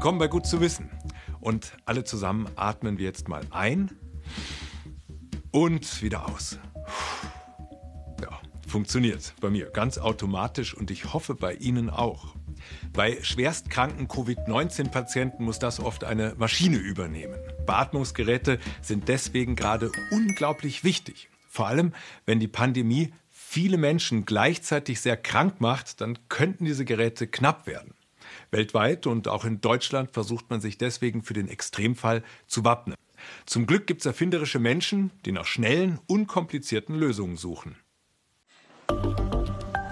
[0.00, 0.88] Willkommen bei Gut zu wissen.
[1.40, 3.90] Und alle zusammen atmen wir jetzt mal ein
[5.50, 6.58] und wieder aus.
[8.22, 12.34] Ja, funktioniert bei mir ganz automatisch und ich hoffe bei Ihnen auch.
[12.94, 17.38] Bei schwerstkranken Covid-19-Patienten muss das oft eine Maschine übernehmen.
[17.66, 21.28] Beatmungsgeräte sind deswegen gerade unglaublich wichtig.
[21.46, 21.92] Vor allem,
[22.24, 27.92] wenn die Pandemie viele Menschen gleichzeitig sehr krank macht, dann könnten diese Geräte knapp werden.
[28.52, 32.96] Weltweit und auch in Deutschland versucht man sich deswegen für den Extremfall zu wappnen.
[33.46, 37.76] Zum Glück gibt es erfinderische Menschen, die nach schnellen, unkomplizierten Lösungen suchen.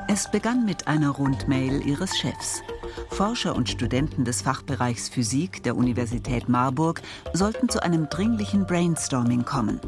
[0.09, 2.62] Es begann mit einer Rundmail ihres Chefs.
[3.11, 9.81] Forscher und Studenten des Fachbereichs Physik der Universität Marburg sollten zu einem dringlichen Brainstorming kommen.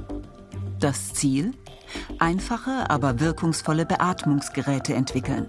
[0.79, 1.52] Das Ziel?
[2.18, 5.48] Einfache, aber wirkungsvolle Beatmungsgeräte entwickeln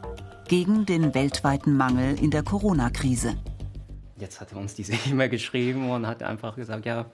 [0.52, 3.38] gegen den weltweiten Mangel in der Corona-Krise.
[4.18, 7.06] Jetzt hat er uns diese E-Mail geschrieben und hat einfach gesagt, ja,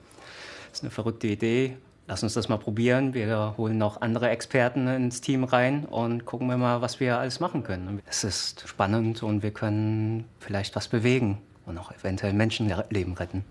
[0.72, 1.76] ist eine verrückte Idee.
[2.08, 3.14] Lass uns das mal probieren.
[3.14, 7.38] Wir holen noch andere Experten ins Team rein und gucken wir mal, was wir alles
[7.38, 8.02] machen können.
[8.10, 13.44] Es ist spannend und wir können vielleicht was bewegen und auch eventuell Menschenleben retten.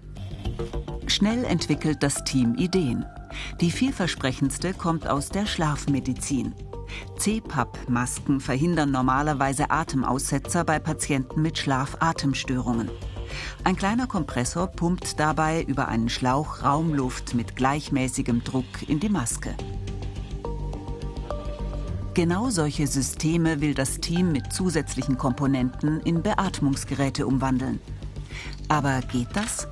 [1.07, 3.05] Schnell entwickelt das Team Ideen.
[3.61, 6.53] Die vielversprechendste kommt aus der Schlafmedizin.
[7.17, 12.89] CPAP-Masken verhindern normalerweise Atemaussetzer bei Patienten mit Schlaf-Atemstörungen.
[13.63, 19.55] Ein kleiner Kompressor pumpt dabei über einen Schlauch Raumluft mit gleichmäßigem Druck in die Maske.
[22.13, 27.79] Genau solche Systeme will das Team mit zusätzlichen Komponenten in Beatmungsgeräte umwandeln.
[28.69, 29.67] Aber geht das?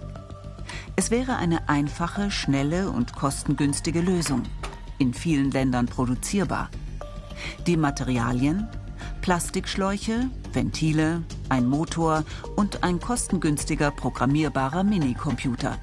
[0.98, 4.44] Es wäre eine einfache, schnelle und kostengünstige Lösung.
[4.98, 6.70] In vielen Ländern produzierbar.
[7.68, 8.70] Die Materialien?
[9.20, 12.24] Plastikschläuche, Ventile, ein Motor
[12.56, 15.78] und ein kostengünstiger programmierbarer Minicomputer.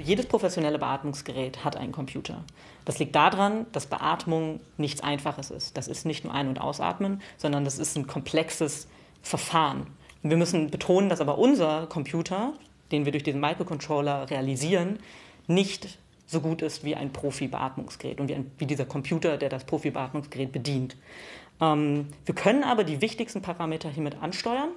[0.00, 2.44] Jedes professionelle Beatmungsgerät hat einen Computer.
[2.84, 5.76] Das liegt daran, dass Beatmung nichts Einfaches ist.
[5.76, 8.86] Das ist nicht nur Ein- und Ausatmen, sondern das ist ein komplexes
[9.22, 9.88] Verfahren.
[10.22, 12.52] wir müssen betonen, dass aber unser Computer,
[12.92, 14.98] den wir durch diesen Microcontroller realisieren,
[15.46, 19.64] nicht so gut ist wie ein Profi-Beatmungsgerät und wie, ein, wie, dieser Computer, der das
[19.64, 20.96] Profi-Beatmungsgerät bedient.
[21.60, 24.70] Ähm, wir können aber die wichtigsten Parameter hiermit ansteuern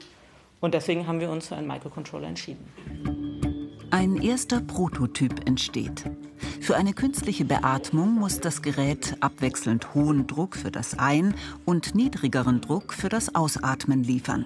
[0.62, 2.66] und deswegen haben wir uns für einen Microcontroller entschieden.
[3.92, 6.06] Ein erster Prototyp entsteht.
[6.62, 11.36] Für eine künstliche Beatmung muss das Gerät abwechselnd hohen Druck für das Ein-
[11.66, 14.46] und niedrigeren Druck für das Ausatmen liefern.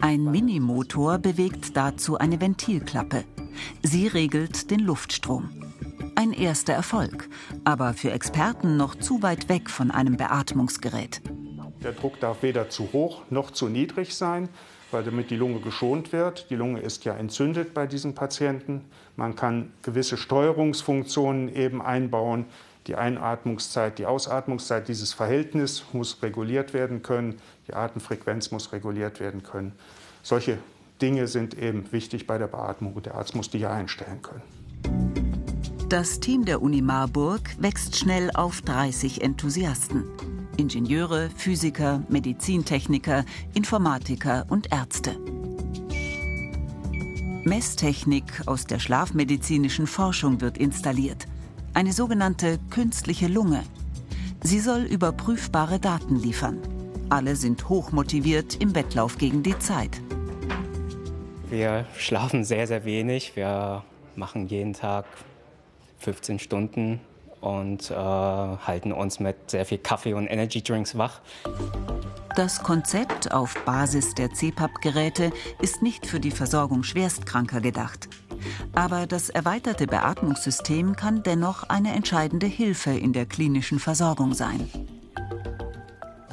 [0.00, 3.24] Ein Minimotor bewegt dazu eine Ventilklappe.
[3.82, 5.50] Sie regelt den Luftstrom.
[6.14, 7.28] Ein erster Erfolg,
[7.64, 11.22] aber für Experten noch zu weit weg von einem Beatmungsgerät.
[11.82, 14.48] Der Druck darf weder zu hoch noch zu niedrig sein,
[14.90, 16.50] weil damit die Lunge geschont wird.
[16.50, 18.84] Die Lunge ist ja entzündet bei diesen Patienten.
[19.16, 22.46] Man kann gewisse Steuerungsfunktionen eben einbauen.
[22.86, 27.40] Die Einatmungszeit, die Ausatmungszeit, dieses Verhältnis muss reguliert werden können.
[27.68, 29.72] Die Atemfrequenz muss reguliert werden können.
[30.22, 30.58] Solche
[31.02, 34.42] Dinge sind eben wichtig bei der Beatmung und der Arzt muss die ja einstellen können.
[35.88, 40.04] Das Team der Uni Marburg wächst schnell auf 30 Enthusiasten.
[40.56, 43.24] Ingenieure, Physiker, Medizintechniker,
[43.54, 45.16] Informatiker und Ärzte.
[47.44, 51.28] Messtechnik aus der schlafmedizinischen Forschung wird installiert.
[51.74, 53.62] Eine sogenannte künstliche Lunge.
[54.42, 56.58] Sie soll überprüfbare Daten liefern.
[57.08, 60.00] Alle sind hochmotiviert im Wettlauf gegen die Zeit.
[61.48, 63.36] Wir schlafen sehr, sehr wenig.
[63.36, 63.84] Wir
[64.16, 65.04] machen jeden Tag
[65.98, 67.00] 15 Stunden
[67.40, 71.20] und äh, halten uns mit sehr viel Kaffee und Energy Drinks wach.
[72.34, 75.30] Das Konzept auf Basis der CPAP-Geräte
[75.60, 78.08] ist nicht für die Versorgung Schwerstkranker gedacht.
[78.74, 84.68] Aber das erweiterte Beatmungssystem kann dennoch eine entscheidende Hilfe in der klinischen Versorgung sein.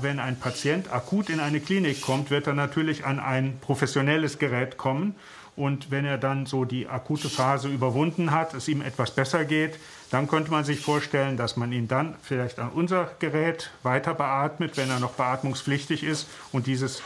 [0.04, 4.78] Wenn ein Patient akut in eine Klinik kommt, wird er natürlich an ein professionelles Gerät
[4.78, 5.16] kommen
[5.56, 9.80] und wenn er dann so die akute Phase überwunden hat, es ihm etwas besser geht,
[10.12, 14.78] dann könnte man sich vorstellen, dass man ihn dann vielleicht an unser Gerät weiter beatmet,
[14.78, 17.00] wenn er noch beatmungspflichtig ist und dieses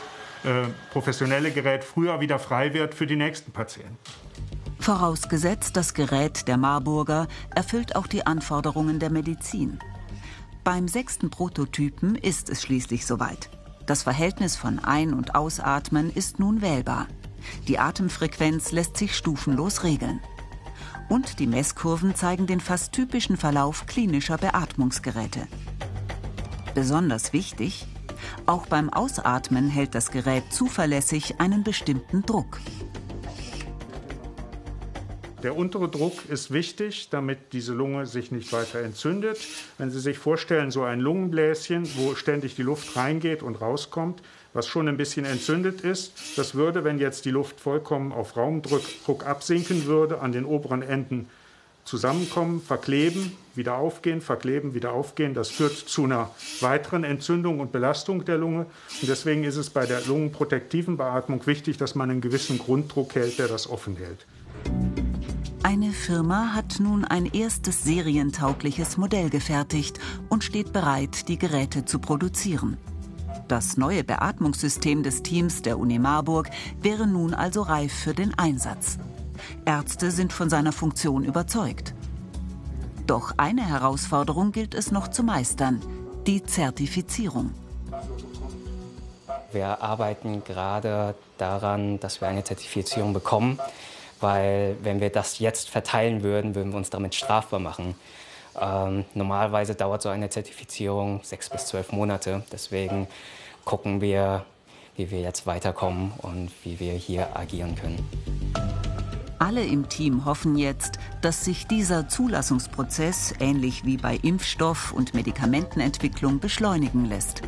[0.43, 3.97] äh, professionelle Gerät früher wieder frei wird für die nächsten Patienten.
[4.79, 9.79] Vorausgesetzt, das Gerät der Marburger erfüllt auch die Anforderungen der Medizin.
[10.67, 13.49] Beim sechsten Prototypen ist es schließlich soweit.
[13.85, 17.07] Das Verhältnis von Ein- und Ausatmen ist nun wählbar.
[17.69, 20.19] Die Atemfrequenz lässt sich stufenlos regeln.
[21.07, 25.47] Und die Messkurven zeigen den fast typischen Verlauf klinischer Beatmungsgeräte.
[26.75, 27.87] Besonders wichtig,
[28.45, 32.59] auch beim Ausatmen hält das Gerät zuverlässig einen bestimmten Druck.
[35.47, 39.39] Der untere Druck ist wichtig, damit diese Lunge sich nicht weiter entzündet.
[39.77, 44.21] Wenn Sie sich vorstellen, so ein Lungenbläschen, wo ständig die Luft reingeht und rauskommt,
[44.51, 49.25] was schon ein bisschen entzündet ist, das würde, wenn jetzt die Luft vollkommen auf Raumdruck
[49.25, 51.29] absinken würde, an den oberen Enden
[51.85, 55.33] zusammenkommen, verkleben, wieder aufgehen, verkleben, wieder aufgehen.
[55.33, 56.29] Das führt zu einer
[56.59, 58.65] weiteren Entzündung und Belastung der Lunge.
[59.01, 63.39] Und deswegen ist es bei der lungenprotektiven Beatmung wichtig, dass man einen gewissen Grunddruck hält,
[63.39, 64.25] der das offen hält.
[65.67, 69.99] Eine Firma hat nun ein erstes serientaugliches Modell gefertigt
[70.29, 72.77] und steht bereit, die Geräte zu produzieren.
[73.49, 76.49] Das neue Beatmungssystem des Teams der Uni Marburg
[76.81, 78.97] wäre nun also reif für den Einsatz.
[79.65, 81.93] Ärzte sind von seiner Funktion überzeugt.
[83.05, 85.81] Doch eine Herausforderung gilt es noch zu meistern,
[86.25, 87.51] die Zertifizierung.
[89.51, 93.59] Wir arbeiten gerade daran, dass wir eine Zertifizierung bekommen,
[94.19, 97.95] weil wenn wir das jetzt verteilen würden, würden wir uns damit strafbar machen.
[98.59, 102.43] Ähm, normalerweise dauert so eine Zertifizierung sechs bis zwölf Monate.
[102.51, 103.07] Deswegen
[103.65, 104.45] gucken wir,
[104.95, 108.07] wie wir jetzt weiterkommen und wie wir hier agieren können.
[109.39, 116.39] Alle im Team hoffen jetzt, dass sich dieser Zulassungsprozess ähnlich wie bei Impfstoff- und Medikamentenentwicklung
[116.39, 117.43] beschleunigen lässt.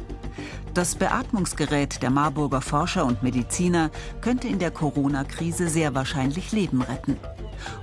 [0.73, 3.89] Das Beatmungsgerät der Marburger Forscher und Mediziner
[4.21, 7.17] könnte in der Corona-Krise sehr wahrscheinlich Leben retten.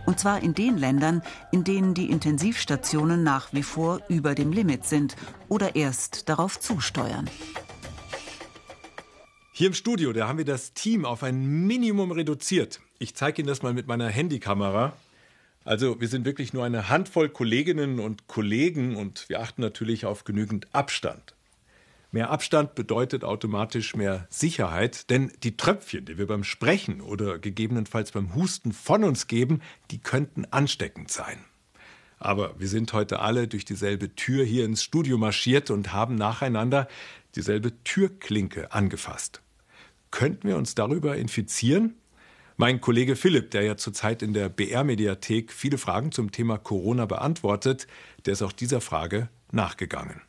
[0.06, 4.86] Und zwar in den Ländern, in denen die Intensivstationen nach wie vor über dem Limit
[4.86, 5.16] sind
[5.48, 7.28] oder erst darauf zusteuern.
[9.52, 12.80] Hier im Studio, da haben wir das Team auf ein Minimum reduziert.
[12.98, 14.92] Ich zeige Ihnen das mal mit meiner Handykamera.
[15.64, 20.24] Also wir sind wirklich nur eine Handvoll Kolleginnen und Kollegen und wir achten natürlich auf
[20.24, 21.35] genügend Abstand.
[22.16, 28.10] Mehr Abstand bedeutet automatisch mehr Sicherheit, denn die Tröpfchen, die wir beim Sprechen oder gegebenenfalls
[28.10, 29.60] beim Husten von uns geben,
[29.90, 31.44] die könnten ansteckend sein.
[32.18, 36.88] Aber wir sind heute alle durch dieselbe Tür hier ins Studio marschiert und haben nacheinander
[37.34, 39.42] dieselbe Türklinke angefasst.
[40.10, 41.96] Könnten wir uns darüber infizieren?
[42.56, 47.86] Mein Kollege Philipp, der ja zurzeit in der BR-Mediathek viele Fragen zum Thema Corona beantwortet,
[48.24, 50.22] der ist auch dieser Frage nachgegangen.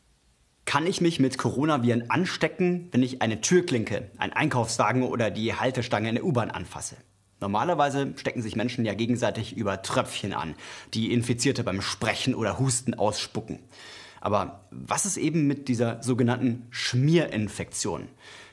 [0.67, 6.09] Kann ich mich mit Coronaviren anstecken, wenn ich eine Türklinke, einen Einkaufswagen oder die Haltestange
[6.09, 6.97] in der U-Bahn anfasse?
[7.39, 10.55] Normalerweise stecken sich Menschen ja gegenseitig über Tröpfchen an,
[10.93, 13.59] die Infizierte beim Sprechen oder Husten ausspucken.
[14.19, 18.09] Aber was ist eben mit dieser sogenannten Schmierinfektion?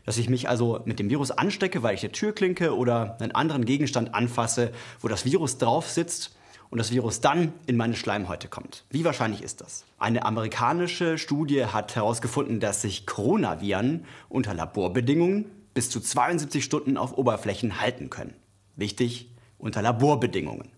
[0.06, 3.64] dass ich mich also mit dem Virus anstecke, weil ich eine Türklinke oder einen anderen
[3.64, 4.70] Gegenstand anfasse,
[5.00, 6.37] wo das Virus drauf sitzt
[6.75, 8.82] und das Virus dann in meine Schleimhäute kommt.
[8.91, 9.85] Wie wahrscheinlich ist das?
[9.97, 17.17] Eine amerikanische Studie hat herausgefunden, dass sich Coronaviren unter Laborbedingungen bis zu 72 Stunden auf
[17.17, 18.35] Oberflächen halten können.
[18.75, 20.69] Wichtig, unter Laborbedingungen.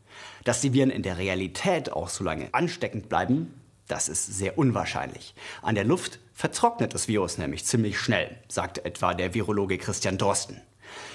[0.44, 3.54] Dass die Viren in der Realität auch so lange ansteckend bleiben,
[3.88, 5.34] das ist sehr unwahrscheinlich.
[5.62, 10.60] An der Luft vertrocknet das Virus nämlich ziemlich schnell, sagt etwa der Virologe Christian Drosten.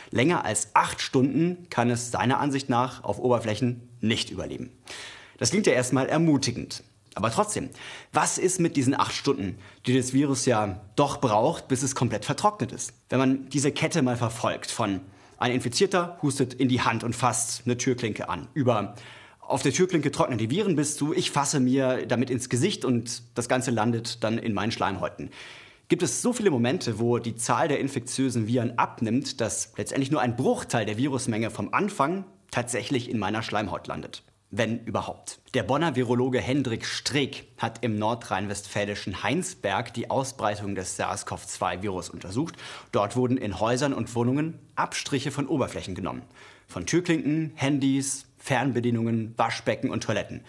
[0.09, 4.71] Länger als acht Stunden kann es seiner Ansicht nach auf Oberflächen nicht überleben.
[5.37, 6.83] Das klingt ja erstmal ermutigend.
[7.13, 7.69] Aber trotzdem,
[8.13, 12.23] was ist mit diesen acht Stunden, die das Virus ja doch braucht, bis es komplett
[12.23, 12.93] vertrocknet ist?
[13.09, 15.01] Wenn man diese Kette mal verfolgt von
[15.37, 18.95] ein Infizierter hustet in die Hand und fasst eine Türklinke an, über
[19.51, 23.23] auf der Türklinke trocknen die Viren bis zu, ich fasse mir damit ins Gesicht und
[23.35, 25.29] das Ganze landet dann in meinen Schleimhäuten.
[25.89, 30.21] Gibt es so viele Momente, wo die Zahl der infektiösen Viren abnimmt, dass letztendlich nur
[30.21, 34.23] ein Bruchteil der Virusmenge vom Anfang tatsächlich in meiner Schleimhaut landet?
[34.51, 35.39] wenn überhaupt.
[35.53, 42.55] Der Bonner Virologe Hendrik Streeck hat im nordrhein-westfälischen Heinsberg die Ausbreitung des SARS-CoV-2-Virus untersucht.
[42.91, 46.23] Dort wurden in Häusern und Wohnungen Abstriche von Oberflächen genommen.
[46.67, 50.43] Von Türklinken, Handys, Fernbedienungen, Waschbecken und Toiletten.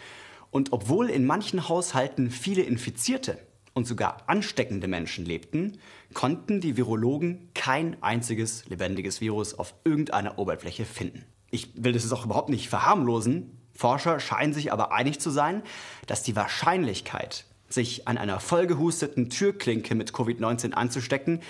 [0.50, 3.38] Und obwohl in manchen Haushalten viele Infizierte
[3.72, 5.78] und sogar ansteckende Menschen lebten,
[6.12, 11.24] konnten die Virologen kein einziges lebendiges Virus auf irgendeiner Oberfläche finden.
[11.54, 13.58] Ich will das jetzt auch überhaupt nicht verharmlosen.
[13.74, 15.62] Forscher scheinen sich aber einig zu sein,
[16.06, 21.40] dass die Wahrscheinlichkeit, sich an einer vollgehusteten Türklinke mit Covid-19 anzustecken,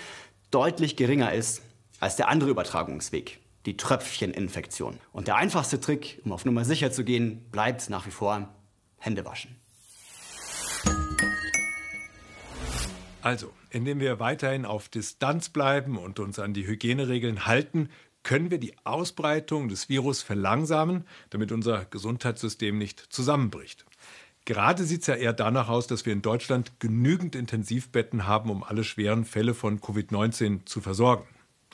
[0.51, 1.61] deutlich geringer ist
[2.01, 4.99] als der andere Übertragungsweg die Tröpfcheninfektion.
[5.13, 8.53] Und der einfachste Trick, um auf Nummer sicher zu gehen, bleibt nach wie vor
[8.97, 9.55] Hände waschen.
[13.21, 17.89] Also, indem wir weiterhin auf Distanz bleiben und uns an die Hygieneregeln halten,
[18.23, 23.85] können wir die Ausbreitung des Virus verlangsamen, damit unser Gesundheitssystem nicht zusammenbricht.
[24.45, 28.63] Gerade sieht es ja eher danach aus, dass wir in Deutschland genügend Intensivbetten haben, um
[28.63, 31.25] alle schweren Fälle von Covid-19 zu versorgen.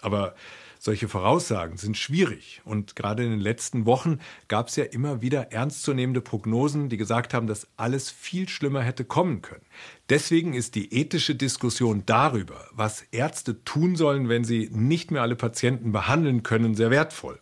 [0.01, 0.36] Aber
[0.82, 5.52] Solche Voraussagen sind schwierig und gerade in den letzten Wochen gab es ja immer wieder
[5.52, 9.66] ernstzunehmende Prognosen, die gesagt haben, dass alles viel schlimmer hätte kommen können.
[10.08, 15.36] Deswegen ist die ethische Diskussion darüber, was Ärzte tun sollen, wenn sie nicht mehr alle
[15.36, 17.42] Patienten behandeln können, sehr wertvoll.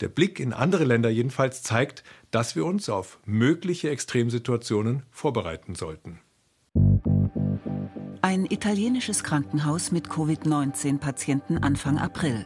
[0.00, 2.02] Der Blick in andere Länder jedenfalls zeigt,
[2.32, 6.18] dass wir uns auf mögliche Extremsituationen vorbereiten sollten.
[8.20, 12.44] Ein italienisches Krankenhaus mit Covid-19-Patienten Anfang April.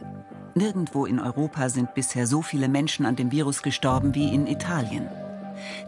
[0.59, 5.07] Nirgendwo in Europa sind bisher so viele Menschen an dem Virus gestorben wie in Italien.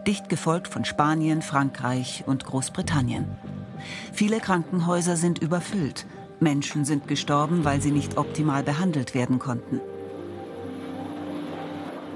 [0.06, 3.26] Dicht gefolgt von Spanien, Frankreich und Großbritannien.
[4.14, 6.06] Viele Krankenhäuser sind überfüllt.
[6.40, 9.78] Menschen sind gestorben, weil sie nicht optimal behandelt werden konnten.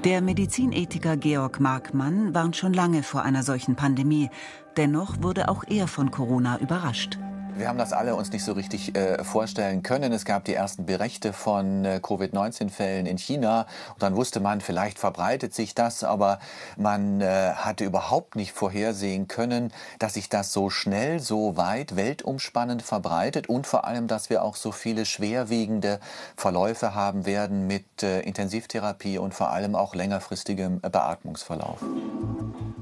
[0.03, 4.31] Der Medizinethiker Georg Markmann warnt schon lange vor einer solchen Pandemie.
[4.77, 7.19] Dennoch wurde auch er von Corona überrascht.
[7.57, 10.13] Wir haben das alle uns nicht so richtig äh, vorstellen können.
[10.13, 14.99] Es gab die ersten Berichte von äh, Covid-19-Fällen in China und dann wusste man, vielleicht
[14.99, 16.39] verbreitet sich das, aber
[16.77, 22.83] man äh, hatte überhaupt nicht vorhersehen können, dass sich das so schnell, so weit, weltumspannend
[22.83, 25.99] verbreitet und vor allem, dass wir auch so viele schwerwiegende
[26.35, 31.79] Verläufe haben werden mit äh, Intensivtherapie und vor allem auch längerfristigem äh, Beatmungsverlauf.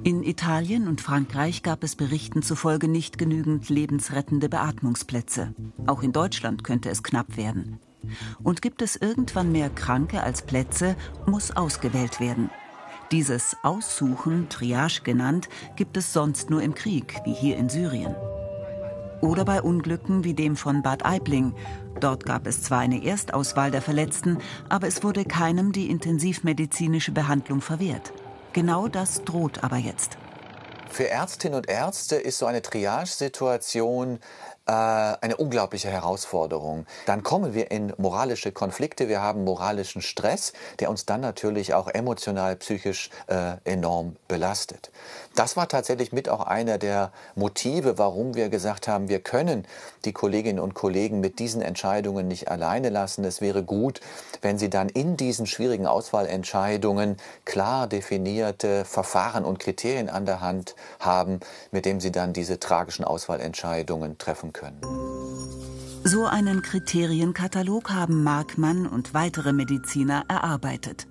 [0.06, 5.56] In Italien und Frankreich gab es Berichten zufolge nicht genügend lebensrettende Beatmungsplätze.
[5.88, 7.80] Auch in Deutschland könnte es knapp werden.
[8.44, 10.96] Und gibt es irgendwann mehr Kranke als Plätze,
[11.26, 12.52] muss ausgewählt werden.
[13.12, 18.14] Dieses Aussuchen, Triage genannt, gibt es sonst nur im Krieg, wie hier in Syrien.
[19.22, 21.56] Oder bei Unglücken wie dem von Bad Aibling.
[22.00, 24.38] Dort gab es zwar eine Erstauswahl der Verletzten,
[24.70, 28.14] aber es wurde keinem die intensivmedizinische Behandlung verwehrt.
[28.56, 30.18] Genau das droht aber jetzt.
[30.88, 34.20] Für Ärztinnen und Ärzte ist so eine Triage-Situation
[34.72, 36.86] eine unglaubliche Herausforderung.
[37.06, 41.88] Dann kommen wir in moralische Konflikte, wir haben moralischen Stress, der uns dann natürlich auch
[41.88, 44.92] emotional, psychisch äh, enorm belastet.
[45.36, 49.68] Das war tatsächlich mit auch einer der Motive, warum wir gesagt haben, wir können
[50.06, 53.26] die Kolleginnen und Kollegen mit diesen Entscheidungen nicht alleine lassen.
[53.26, 54.00] Es wäre gut,
[54.42, 60.76] wenn sie dann in diesen schwierigen Auswahlentscheidungen klar definierte Verfahren und Kriterien an der Hand
[61.00, 61.42] haben,
[61.72, 64.82] mit dem sie dann diese tragischen Auswahlentscheidungen treffen können.
[66.04, 71.08] So einen Kriterienkatalog haben Markmann und weitere Mediziner erarbeitet.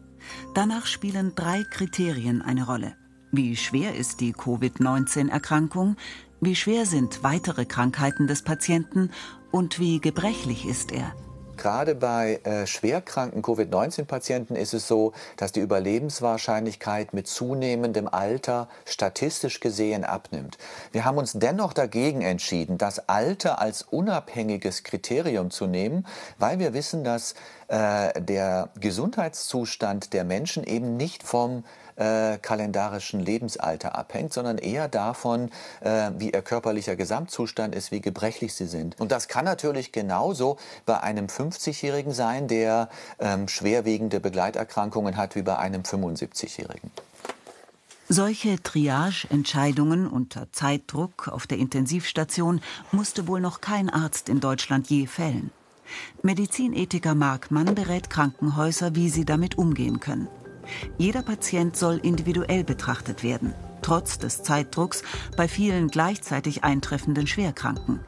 [0.55, 2.95] Danach spielen drei Kriterien eine Rolle.
[3.33, 5.97] Wie schwer ist die Covid-19-Erkrankung?
[6.41, 9.11] Wie schwer sind weitere Krankheiten des Patienten?
[9.51, 11.13] Und wie gebrechlich ist er?
[11.57, 19.61] Gerade bei äh, schwerkranken Covid-19-Patienten ist es so, dass die Überlebenswahrscheinlichkeit mit zunehmendem Alter statistisch
[19.61, 20.59] gesehen abnimmt.
[20.93, 26.07] Wir haben uns dennoch dagegen entschieden, das Alter als unabhängiges Kriterium zu nehmen,
[26.39, 27.35] weil wir wissen, dass
[27.69, 31.65] äh, der Gesundheitszustand der Menschen eben nicht vom
[31.97, 38.55] äh, kalendarischen Lebensalter abhängt, sondern eher davon, äh, wie ihr körperlicher Gesamtzustand ist, wie gebrechlich
[38.55, 38.99] sie sind.
[39.01, 45.43] Und das kann natürlich genauso bei einem 50-Jährigen sein, der ähm, schwerwiegende Begleiterkrankungen hat, wie
[45.43, 46.91] bei einem 75-Jährigen.
[48.09, 52.61] Solche Triage-Entscheidungen unter Zeitdruck auf der Intensivstation
[52.93, 55.51] musste wohl noch kein Arzt in Deutschland je fällen.
[56.23, 60.29] Medizinethiker Markmann berät Krankenhäuser, wie sie damit umgehen können.
[60.99, 65.03] Jeder Patient soll individuell betrachtet werden, trotz des Zeitdrucks
[65.37, 68.01] bei vielen gleichzeitig eintreffenden Schwerkranken.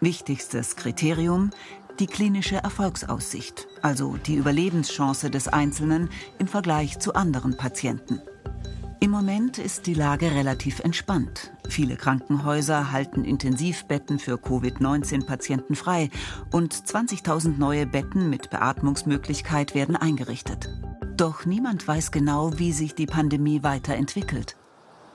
[0.00, 1.50] Wichtigstes Kriterium
[1.98, 8.20] die klinische Erfolgsaussicht, also die Überlebenschance des Einzelnen im Vergleich zu anderen Patienten.
[8.98, 11.52] Im Moment ist die Lage relativ entspannt.
[11.68, 16.08] Viele Krankenhäuser halten Intensivbetten für Covid-19-Patienten frei
[16.50, 20.70] und 20.000 neue Betten mit Beatmungsmöglichkeit werden eingerichtet.
[21.16, 24.56] Doch niemand weiß genau, wie sich die Pandemie weiterentwickelt.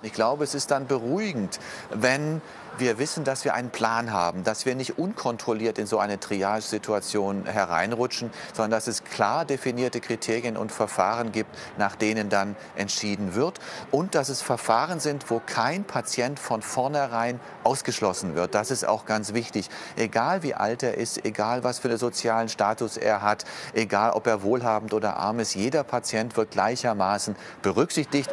[0.03, 1.59] Ich glaube, es ist dann beruhigend,
[1.91, 2.41] wenn
[2.77, 7.45] wir wissen, dass wir einen Plan haben, dass wir nicht unkontrolliert in so eine Triage-Situation
[7.45, 13.59] hereinrutschen, sondern dass es klar definierte Kriterien und Verfahren gibt, nach denen dann entschieden wird
[13.91, 18.55] und dass es Verfahren sind, wo kein Patient von vornherein ausgeschlossen wird.
[18.55, 19.69] Das ist auch ganz wichtig.
[19.95, 24.27] Egal wie alt er ist, egal was für einen sozialen Status er hat, egal ob
[24.27, 28.29] er wohlhabend oder arm ist, jeder Patient wird gleichermaßen berücksichtigt.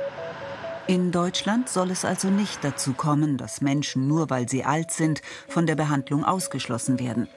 [0.88, 5.20] In Deutschland soll es also nicht dazu kommen, dass Menschen nur weil sie alt sind,
[5.46, 7.28] von der Behandlung ausgeschlossen werden.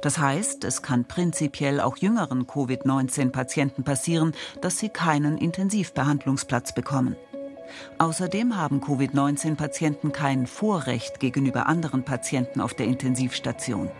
[0.00, 4.32] Das heißt, es kann prinzipiell auch jüngeren Covid-19-Patienten passieren,
[4.62, 7.14] dass sie keinen Intensivbehandlungsplatz bekommen.
[7.98, 13.90] Außerdem haben Covid-19-Patienten kein Vorrecht gegenüber anderen Patienten auf der Intensivstation.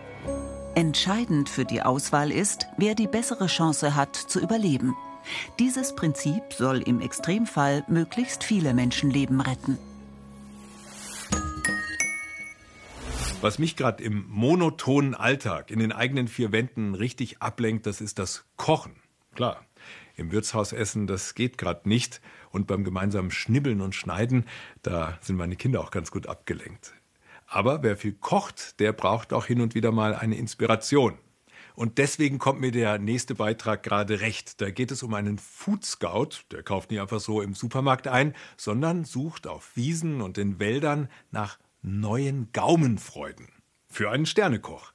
[0.73, 4.95] Entscheidend für die Auswahl ist, wer die bessere Chance hat zu überleben.
[5.59, 9.77] Dieses Prinzip soll im Extremfall möglichst viele Menschenleben retten.
[13.41, 18.17] Was mich gerade im monotonen Alltag in den eigenen vier Wänden richtig ablenkt, das ist
[18.17, 18.95] das Kochen.
[19.35, 19.65] Klar,
[20.15, 22.21] im Wirtshaus essen, das geht gerade nicht.
[22.51, 24.45] Und beim gemeinsamen Schnibbeln und Schneiden,
[24.81, 26.93] da sind meine Kinder auch ganz gut abgelenkt.
[27.45, 31.17] Aber wer viel kocht, der braucht auch hin und wieder mal eine Inspiration.
[31.75, 34.61] Und deswegen kommt mir der nächste Beitrag gerade recht.
[34.61, 38.33] Da geht es um einen Food Scout, der kauft nicht einfach so im Supermarkt ein,
[38.57, 43.49] sondern sucht auf Wiesen und in Wäldern nach neuen Gaumenfreuden.
[43.89, 44.93] Für einen Sternekoch.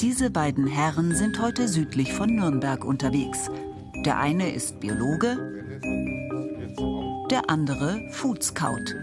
[0.00, 3.50] Diese beiden Herren sind heute südlich von Nürnberg unterwegs.
[4.04, 5.54] Der eine ist Biologe,
[7.30, 8.94] der andere Food Scout.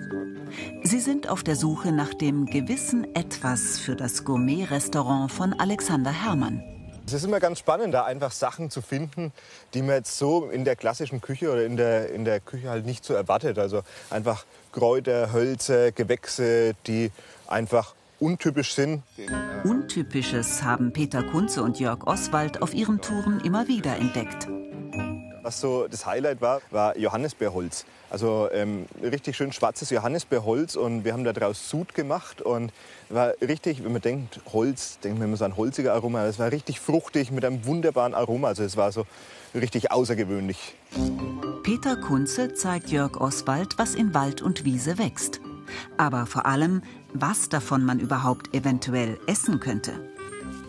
[0.84, 6.64] Sie sind auf der Suche nach dem gewissen Etwas für das Gourmet-Restaurant von Alexander Herrmann.
[7.06, 9.32] Es ist immer ganz spannend, da einfach Sachen zu finden,
[9.74, 12.86] die man jetzt so in der klassischen Küche oder in der, in der Küche halt
[12.86, 13.60] nicht so erwartet.
[13.60, 17.12] Also einfach Kräuter, Hölzer, Gewächse, die
[17.48, 19.04] einfach untypisch sind.
[19.64, 24.48] Untypisches haben Peter Kunze und Jörg Oswald auf ihren Touren immer wieder entdeckt.
[25.44, 27.86] Was so das Highlight war, war Johannisbeerholz.
[28.12, 32.72] Also ähm, richtig schön schwarzes Johannisbeerholz und wir haben daraus Sud gemacht und
[33.10, 36.26] war richtig, wenn man denkt Holz, denkt man immer so ein holziger Aroma.
[36.26, 38.50] Es war richtig fruchtig mit einem wunderbaren Aroma.
[38.50, 39.06] Also es war so
[39.56, 40.76] richtig außergewöhnlich.
[41.64, 45.40] Peter Kunze zeigt Jörg Oswald, was in Wald und Wiese wächst.
[45.98, 46.84] Aber vor allem,
[47.14, 49.94] was davon man überhaupt eventuell essen könnte.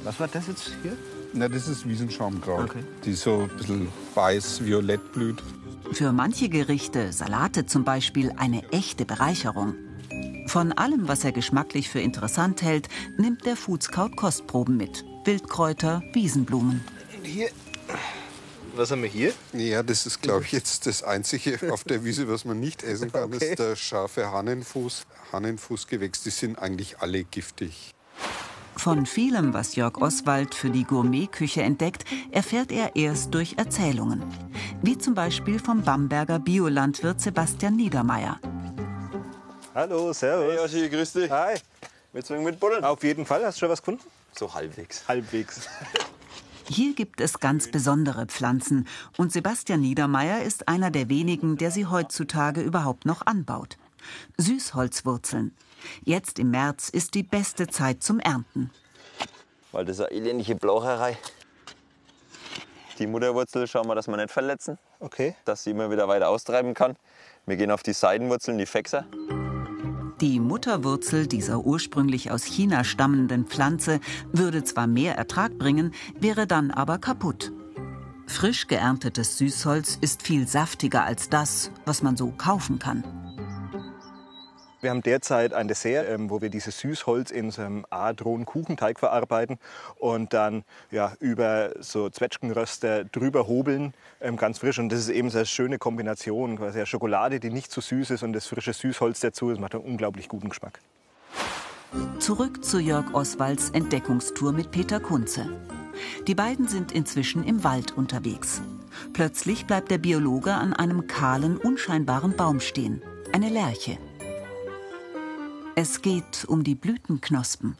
[0.05, 0.97] Was war das jetzt hier?
[1.35, 2.85] Na, das ist Wiesenschaumkraut, okay.
[3.05, 5.43] die so ein bisschen weiß-violett blüht.
[5.93, 9.75] Für manche Gerichte, Salate zum Beispiel, eine echte Bereicherung.
[10.47, 15.05] Von allem, was er geschmacklich für interessant hält, nimmt der Food Scout Kostproben mit.
[15.25, 16.85] Wildkräuter, Wiesenblumen.
[17.23, 17.49] Hier,
[18.75, 19.33] was haben wir hier?
[19.53, 23.11] Ja, das ist, glaube ich, jetzt das Einzige auf der Wiese, was man nicht essen
[23.11, 23.25] kann.
[23.25, 23.38] Okay.
[23.38, 25.07] Das ist der scharfe Hannenfuß.
[25.33, 27.95] Hannenfußgewächs, die sind eigentlich alle giftig.
[28.77, 34.23] Von vielem, was Jörg Oswald für die Gourmetküche entdeckt, erfährt er erst durch Erzählungen.
[34.83, 38.41] Wie zum Beispiel vom Bamberger Biolandwirt Sebastian Niedermeyer.
[39.75, 40.53] Hallo, servus.
[40.53, 41.31] Hey, Oschi, grüß dich.
[41.31, 41.57] Hi.
[42.13, 42.85] Willst du mit buddeln?
[42.85, 43.45] Auf jeden Fall.
[43.45, 44.05] Hast du schon was gefunden?
[44.33, 45.07] So halbwegs.
[45.09, 45.69] Halbwegs.
[46.69, 51.87] Hier gibt es ganz besondere Pflanzen und Sebastian Niedermeyer ist einer der wenigen, der sie
[51.87, 53.77] heutzutage überhaupt noch anbaut.
[54.39, 55.55] Süßholzwurzeln.
[56.05, 58.71] Jetzt im März ist die beste Zeit zum Ernten.
[59.73, 61.16] Weil das ist eine elendige Blaucherei.
[62.99, 64.79] Die Mutterwurzel schauen wir, dass wir nicht verletzen.
[65.01, 65.35] Okay.
[65.45, 66.97] Dass sie immer wieder weiter austreiben kann.
[67.47, 69.07] Wir gehen auf die Seitenwurzeln, die Fexer.
[70.21, 73.99] Die Mutterwurzel dieser ursprünglich aus China stammenden Pflanze
[74.31, 77.51] würde zwar mehr Ertrag bringen, wäre dann aber kaputt.
[78.27, 83.03] Frisch geerntetes Süßholz ist viel saftiger als das, was man so kaufen kann.
[84.83, 89.61] Wir haben derzeit ein Dessert, ähm, wo wir dieses Süßholz in so einem A-Drohnen-Kuchenteig verarbeiten
[90.01, 94.81] und dann ja, über so Zwetschgenröster drüber hobeln, ähm, ganz frisch.
[94.81, 97.95] Und das ist eben so eine schöne Kombination, quasi eine Schokolade, die nicht zu so
[97.95, 99.51] süß ist und das frische Süßholz dazu.
[99.51, 100.81] Das macht einen unglaublich guten Geschmack.
[102.18, 105.47] Zurück zu Jörg Oswalds Entdeckungstour mit Peter Kunze.
[106.27, 108.61] Die beiden sind inzwischen im Wald unterwegs.
[109.12, 113.01] Plötzlich bleibt der Biologe an einem kahlen, unscheinbaren Baum stehen.
[113.33, 113.97] Eine Lerche.
[115.75, 117.79] Es geht um die Blütenknospen.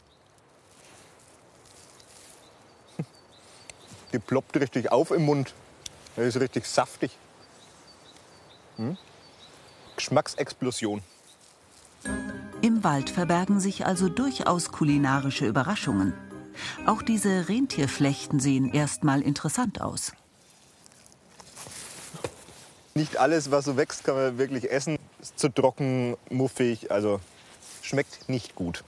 [4.11, 5.53] Die ploppt richtig auf im Mund.
[6.17, 7.11] Die ist richtig saftig.
[8.77, 8.97] Hm?
[9.95, 11.03] Geschmacksexplosion.
[12.61, 16.13] Im Wald verbergen sich also durchaus kulinarische Überraschungen.
[16.87, 20.13] Auch diese Rentierflechten sehen erstmal interessant aus.
[22.95, 24.97] Nicht alles, was so wächst, kann man wirklich essen.
[25.19, 27.19] Ist zu trocken, muffig, also
[27.83, 28.83] schmeckt nicht gut.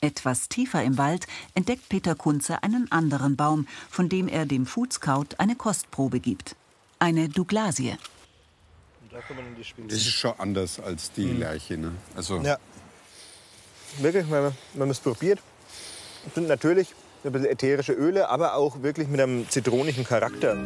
[0.00, 4.92] Etwas tiefer im Wald entdeckt Peter Kunze einen anderen Baum, von dem er dem Food
[4.92, 6.56] Scout eine Kostprobe gibt.
[6.98, 7.96] Eine Douglasie.
[9.10, 11.38] Das ist schon anders als die mhm.
[11.38, 11.78] Lerche.
[11.78, 11.92] Ne?
[12.14, 12.58] Also ja.
[13.98, 15.40] Wirklich, wenn man, wenn man es probiert,
[16.34, 20.56] sind natürlich ein bisschen ätherische Öle, aber auch wirklich mit einem zitronigen Charakter.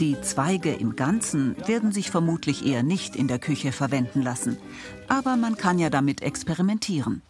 [0.00, 4.58] Die Zweige im Ganzen werden sich vermutlich eher nicht in der Küche verwenden lassen.
[5.06, 7.22] Aber man kann ja damit experimentieren.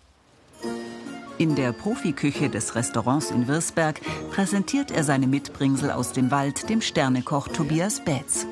[1.37, 4.01] In der Profiküche des Restaurants in Wirsberg
[4.31, 8.47] präsentiert er seine Mitbringsel aus dem Wald dem Sternekoch Tobias Betz.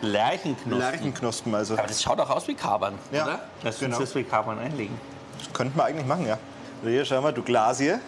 [0.00, 0.78] Lerchenknospen.
[0.78, 1.74] Lerchenknospen, also.
[1.74, 3.40] Aber das schaut auch aus wie Kapern, ja, oder?
[3.62, 3.98] Lass genau.
[3.98, 4.98] uns das wie Kapern einlegen.
[5.38, 6.38] Das könnte man eigentlich machen, ja.
[6.82, 8.00] Hier, schau mal, du Glas hier.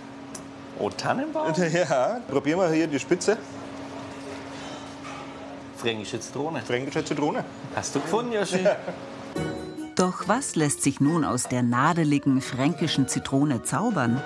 [0.78, 1.52] Oh, Tannenbaum?
[1.72, 3.36] Ja, probieren wir hier die Spitze.
[5.78, 6.60] Fränkische Zitrone.
[6.62, 7.44] Fränkische Zitrone.
[7.74, 8.64] Hast du gefunden, Joshi?
[9.96, 14.22] Doch was lässt sich nun aus der nadeligen fränkischen Zitrone zaubern?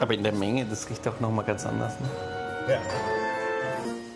[0.00, 1.92] Aber in der Menge, das riecht doch noch mal ganz anders.
[2.00, 2.08] Ne?
[2.68, 2.80] Ja.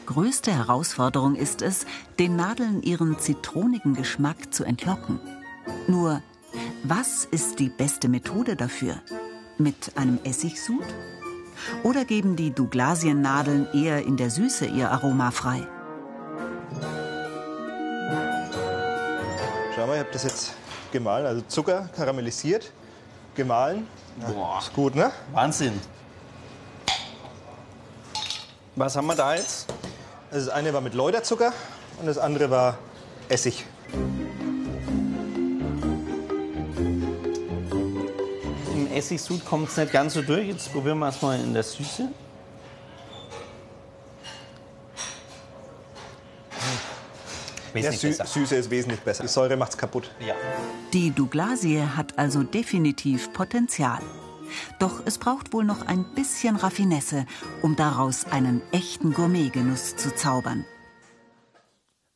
[0.06, 1.86] Größte Herausforderung ist es,
[2.18, 5.20] den Nadeln ihren zitronigen Geschmack zu entlocken.
[5.86, 6.22] Nur,
[6.82, 8.96] was ist die beste Methode dafür?
[9.58, 10.84] Mit einem Essigsud?
[11.82, 15.66] Oder geben die Douglasiennadeln eher in der Süße ihr Aroma frei?
[19.74, 20.54] Schau mal, ich habe das jetzt
[20.92, 22.72] gemahlen, also Zucker karamellisiert,
[23.34, 23.86] gemahlen.
[24.32, 24.58] Boah.
[24.60, 25.10] Ist gut, ne?
[25.32, 25.80] Wahnsinn.
[28.76, 29.66] Was haben wir da jetzt?
[30.30, 31.52] Also das eine war mit Läuterzucker
[32.00, 32.78] und das andere war
[33.28, 33.64] Essig.
[38.94, 40.48] Essigsud kommt es nicht ganz so durch.
[40.48, 42.02] Jetzt probieren wir es mal in der Süße.
[42.02, 42.08] Ja,
[47.74, 48.26] Wesentlich Sü besser.
[48.26, 49.22] Süße ist wesentlich besser.
[49.24, 50.10] Die Säure macht's kaputt.
[50.24, 50.34] Ja.
[50.92, 54.00] Die Douglasie hat also definitiv Potenzial.
[54.78, 57.26] Doch es braucht wohl noch ein bisschen Raffinesse,
[57.62, 60.64] um daraus einen echten Gourmetgenuss zu zaubern.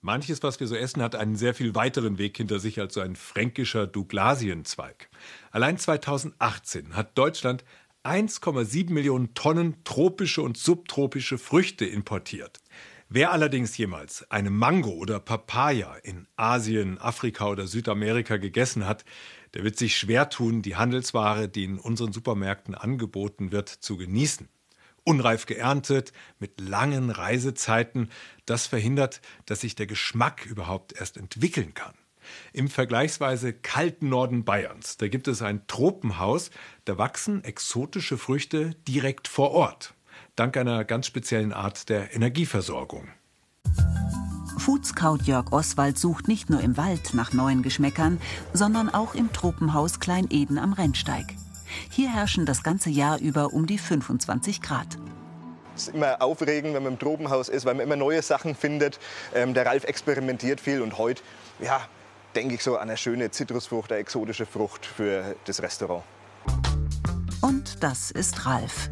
[0.00, 3.00] Manches, was wir so essen, hat einen sehr viel weiteren Weg hinter sich als so
[3.00, 5.08] ein fränkischer Douglasienzweig.
[5.50, 7.64] Allein 2018 hat Deutschland
[8.04, 12.61] 1,7 Millionen Tonnen tropische und subtropische Früchte importiert.
[13.08, 19.04] Wer allerdings jemals eine Mango oder Papaya in Asien, Afrika oder Südamerika gegessen hat,
[19.54, 24.48] der wird sich schwer tun, die Handelsware, die in unseren Supermärkten angeboten wird, zu genießen.
[25.09, 28.11] Unreif geerntet, mit langen Reisezeiten,
[28.44, 31.94] das verhindert, dass sich der Geschmack überhaupt erst entwickeln kann.
[32.53, 36.51] Im vergleichsweise kalten Norden Bayerns, da gibt es ein Tropenhaus,
[36.85, 39.94] da wachsen exotische Früchte direkt vor Ort,
[40.37, 43.09] dank einer ganz speziellen Art der Energieversorgung.
[44.59, 48.21] Foodscout Jörg Oswald sucht nicht nur im Wald nach neuen Geschmäckern,
[48.53, 51.25] sondern auch im Tropenhaus Kleineden am Rennsteig.
[51.90, 54.98] Hier herrschen das ganze Jahr über um die 25 Grad.
[55.76, 58.98] Es ist immer aufregend, wenn man im Tropenhaus ist, weil man immer neue Sachen findet.
[59.35, 61.22] Ähm, der Ralf experimentiert viel und heute,
[61.61, 61.81] ja,
[62.35, 66.02] denke ich so an eine schöne Zitrusfrucht, eine exotische Frucht für das Restaurant.
[67.40, 68.90] Und das ist Ralf.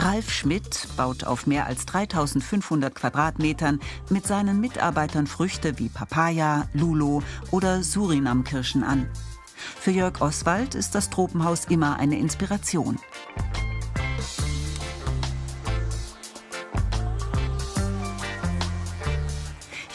[0.00, 7.22] Ralf Schmidt baut auf mehr als 3500 Quadratmetern mit seinen Mitarbeitern Früchte wie Papaya, Lulo
[7.50, 9.10] oder Surinamkirschen an.
[9.58, 12.98] Für Jörg Oswald ist das Tropenhaus immer eine Inspiration.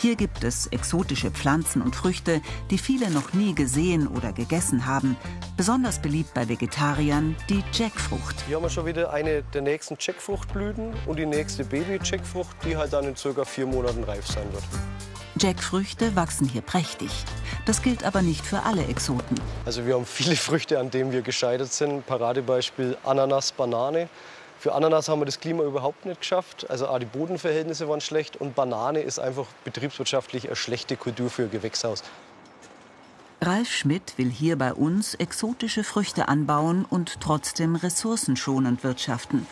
[0.04, 5.15] Hier gibt es exotische Pflanzen und Früchte, die viele noch nie gesehen oder gegessen haben.
[5.56, 8.36] Besonders beliebt bei Vegetariern die Jackfrucht.
[8.45, 12.91] Hier haben wir schon wieder eine der nächsten Jackfruchtblüten und die nächste Baby-Jackfrucht, die halt
[12.91, 14.63] dann in circa vier Monaten reif sein wird.
[15.39, 17.10] Jackfrüchte wachsen hier prächtig.
[17.65, 19.39] Das gilt aber nicht für alle Exoten.
[19.65, 22.06] Also wir haben viele Früchte, an denen wir gescheitert sind.
[22.06, 24.10] Paradebeispiel Ananas, Banane.
[24.60, 26.69] Für Ananas haben wir das Klima überhaupt nicht geschafft.
[26.69, 31.43] Also A, die Bodenverhältnisse waren schlecht und Banane ist einfach betriebswirtschaftlich eine schlechte Kultur für
[31.43, 32.04] ein Gewächshaus.
[33.41, 39.48] Ralf Schmidt will hier bei uns exotische Früchte anbauen und trotzdem ressourcenschonend wirtschaften.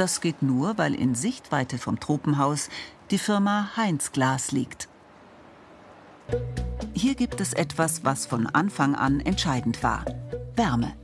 [0.00, 2.70] Das geht nur, weil in Sichtweite vom Tropenhaus
[3.10, 4.88] die Firma Heinz Glas liegt.
[6.94, 10.06] Hier gibt es etwas, was von Anfang an entscheidend war.
[10.56, 10.94] Wärme.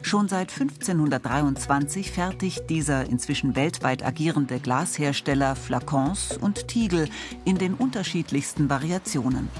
[0.00, 7.10] Schon seit 1523 fertigt dieser inzwischen weltweit agierende Glashersteller Flakons und Tiegel
[7.44, 9.50] in den unterschiedlichsten Variationen.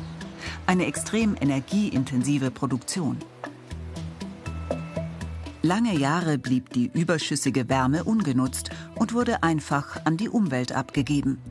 [0.67, 3.19] Eine extrem energieintensive Produktion.
[5.65, 11.43] Lange Jahre blieb die überschüssige Wärme ungenutzt und wurde einfach an die Umwelt abgegeben.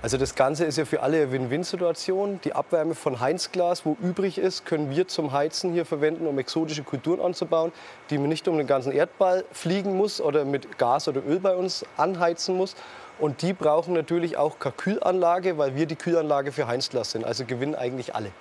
[0.00, 2.40] Also das Ganze ist ja für alle eine Win-Win-Situation.
[2.44, 6.84] Die Abwärme von Heinzglas, wo übrig ist, können wir zum Heizen hier verwenden, um exotische
[6.84, 7.70] Kulturen anzubauen,
[8.08, 11.54] die man nicht um den ganzen Erdball fliegen muss oder mit Gas oder Öl bei
[11.54, 12.76] uns anheizen muss.
[13.18, 17.26] Und die brauchen natürlich auch keine Kühlanlage, weil wir die Kühlanlage für Heinzglas sind.
[17.26, 18.32] Also gewinnen eigentlich alle.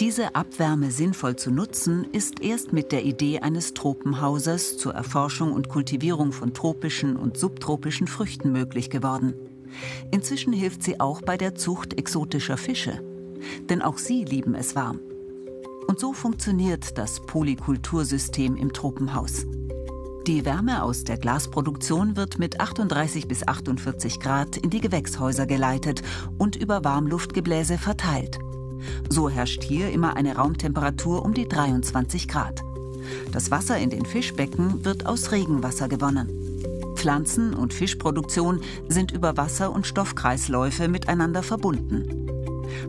[0.00, 5.68] Diese Abwärme sinnvoll zu nutzen, ist erst mit der Idee eines Tropenhauses zur Erforschung und
[5.68, 9.34] Kultivierung von tropischen und subtropischen Früchten möglich geworden.
[10.10, 13.00] Inzwischen hilft sie auch bei der Zucht exotischer Fische.
[13.68, 14.98] Denn auch sie lieben es warm.
[15.86, 19.46] Und so funktioniert das Polykultursystem im Tropenhaus.
[20.26, 26.02] Die Wärme aus der Glasproduktion wird mit 38 bis 48 Grad in die Gewächshäuser geleitet
[26.38, 28.40] und über Warmluftgebläse verteilt.
[29.08, 32.62] So herrscht hier immer eine Raumtemperatur um die 23 Grad.
[33.32, 36.28] Das Wasser in den Fischbecken wird aus Regenwasser gewonnen.
[36.94, 42.28] Pflanzen- und Fischproduktion sind über Wasser- und Stoffkreisläufe miteinander verbunden.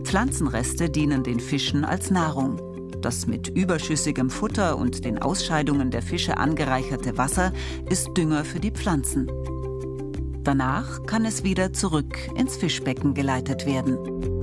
[0.03, 2.61] Pflanzenreste dienen den Fischen als Nahrung.
[3.01, 7.51] Das mit überschüssigem Futter und den Ausscheidungen der Fische angereicherte Wasser
[7.89, 9.29] ist Dünger für die Pflanzen.
[10.43, 14.34] Danach kann es wieder zurück ins Fischbecken geleitet werden.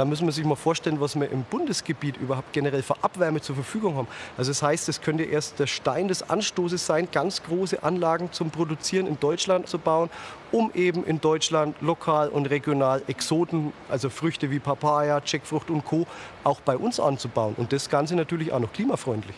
[0.00, 3.54] Da müssen wir sich mal vorstellen, was wir im Bundesgebiet überhaupt generell für Abwärme zur
[3.54, 4.08] Verfügung haben.
[4.38, 8.48] Also das heißt, es könnte erst der Stein des Anstoßes sein, ganz große Anlagen zum
[8.50, 10.08] Produzieren in Deutschland zu bauen,
[10.52, 16.06] um eben in Deutschland lokal und regional Exoten, also Früchte wie Papaya, Jackfrucht und Co.
[16.44, 17.52] auch bei uns anzubauen.
[17.58, 19.36] Und das Ganze natürlich auch noch klimafreundlich.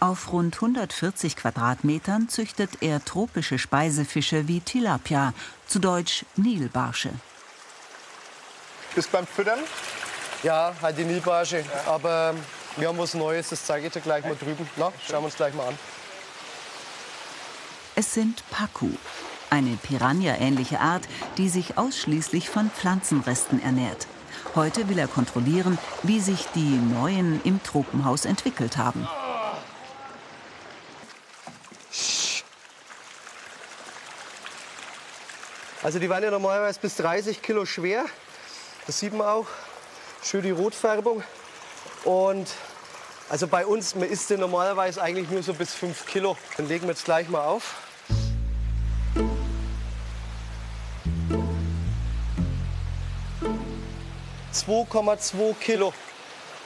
[0.00, 5.32] Auf rund 140 Quadratmetern züchtet er tropische Speisefische wie Tilapia,
[5.68, 7.10] zu Deutsch Nilbarsche.
[8.94, 9.60] Bist beim Füttern?
[10.42, 11.58] Ja, halt die Nilbarsche.
[11.58, 11.92] Ja.
[11.92, 12.34] Aber
[12.76, 14.68] wir haben was Neues, das zeige ich dir gleich mal drüben.
[14.76, 15.78] Na, schauen wir uns gleich mal an.
[17.94, 18.88] Es sind Paku,
[19.50, 21.02] eine Piranha-ähnliche Art,
[21.36, 24.06] die sich ausschließlich von Pflanzenresten ernährt.
[24.54, 29.06] Heute will er kontrollieren, wie sich die neuen im Tropenhaus entwickelt haben.
[35.82, 38.04] Also die waren ja normalerweise bis 30 Kilo schwer.
[38.90, 39.46] Das sieht man auch.
[40.20, 41.22] Schön die Rotfärbung.
[42.02, 42.48] Und
[43.28, 46.36] also bei uns, man isst den normalerweise eigentlich nur so bis 5 Kilo.
[46.56, 47.76] Dann legen wir jetzt gleich mal auf.
[54.52, 55.94] ...2,2 Kilo.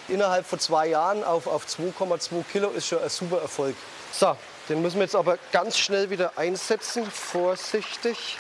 [0.09, 3.77] Innerhalb von zwei Jahren auf, auf 2,2 Kilo ist schon ein super Erfolg.
[4.13, 4.35] So,
[4.71, 7.05] den müssen wir jetzt aber ganz schnell wieder einsetzen.
[7.05, 8.39] Vorsichtig.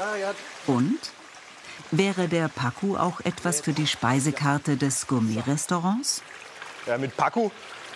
[0.00, 0.34] Ah, ja.
[0.66, 0.98] Und?
[1.90, 6.22] Wäre der Paku auch etwas für die Speisekarte des Gourmet-Restaurants?
[6.86, 7.50] Ja, mit Paku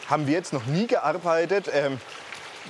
[0.08, 1.70] haben wir jetzt noch nie gearbeitet.
[1.72, 1.98] Ähm,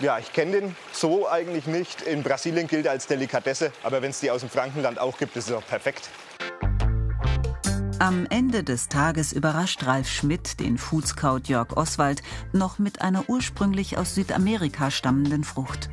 [0.01, 2.03] ja, ich kenne den so eigentlich nicht.
[2.03, 5.37] In Brasilien gilt er als Delikatesse, aber wenn es die aus dem Frankenland auch gibt,
[5.37, 6.09] ist es auch perfekt.
[7.99, 13.29] Am Ende des Tages überrascht Ralf Schmidt den Food Scout Jörg Oswald noch mit einer
[13.29, 15.91] ursprünglich aus Südamerika stammenden Frucht.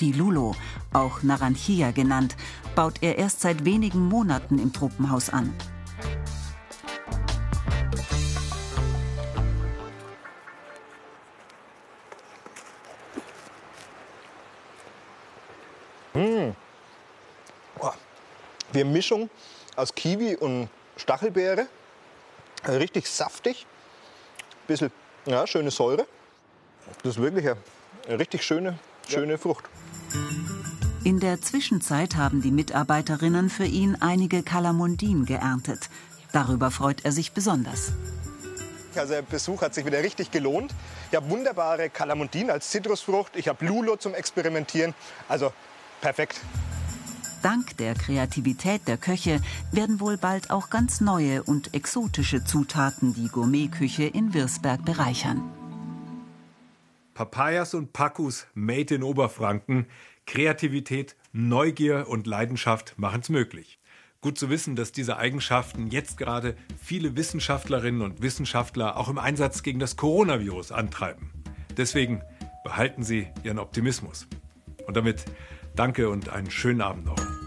[0.00, 0.54] Die Lulo,
[0.92, 2.36] auch Naranjia genannt,
[2.76, 5.52] baut er erst seit wenigen Monaten im Tropenhaus an.
[16.14, 16.54] Mmh.
[17.80, 17.90] Oh.
[18.72, 19.28] Wir Mischung
[19.74, 21.66] aus Kiwi und Stachelbeere.
[22.68, 23.66] Richtig saftig.
[24.68, 24.92] Bisschen
[25.26, 26.06] ja, schöne Säure.
[27.02, 29.38] Das ist wirklich eine richtig schöne, schöne ja.
[29.38, 29.64] Frucht.
[31.04, 35.88] In der Zwischenzeit haben die Mitarbeiterinnen für ihn einige Kalamundin geerntet.
[36.32, 37.92] Darüber freut er sich besonders.
[38.94, 40.74] Also der Besuch hat sich wieder richtig gelohnt.
[41.10, 43.36] Ich habe wunderbare Kalamundin als Zitrusfrucht.
[43.36, 44.94] Ich habe Lulo zum Experimentieren.
[45.28, 45.52] Also
[46.00, 46.40] perfekt.
[47.42, 49.40] Dank der Kreativität der Köche
[49.70, 55.40] werden wohl bald auch ganz neue und exotische Zutaten die Gourmetküche in Wirsberg bereichern.
[57.18, 59.86] Papayas und Pakus made in Oberfranken.
[60.24, 63.80] Kreativität, Neugier und Leidenschaft machen es möglich.
[64.20, 69.64] Gut zu wissen, dass diese Eigenschaften jetzt gerade viele Wissenschaftlerinnen und Wissenschaftler auch im Einsatz
[69.64, 71.32] gegen das Coronavirus antreiben.
[71.76, 72.22] Deswegen
[72.62, 74.28] behalten Sie Ihren Optimismus.
[74.86, 75.24] Und damit
[75.74, 77.37] danke und einen schönen Abend noch.